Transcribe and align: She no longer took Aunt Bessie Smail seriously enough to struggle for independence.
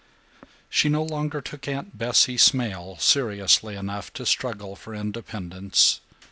She 0.67 0.89
no 0.89 1.03
longer 1.03 1.41
took 1.41 1.67
Aunt 1.67 1.95
Bessie 1.95 2.35
Smail 2.37 2.99
seriously 2.99 3.75
enough 3.75 4.11
to 4.13 4.25
struggle 4.25 4.75
for 4.75 4.95
independence. 4.95 6.01